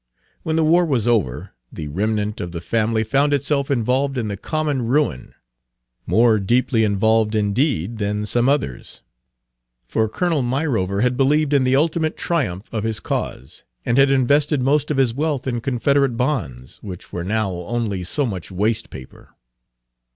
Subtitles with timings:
[0.41, 4.35] When the war was over, the remnant of the family found itself involved in the
[4.35, 5.35] common ruin,
[6.07, 9.03] more deeply involved, indeed, than some others;
[9.85, 14.63] for Colonel Myrover had believed in the ultimate triumph of his cause, and had invested
[14.63, 19.35] most of his wealth in Confederate bonds, which were now only so much waste paper.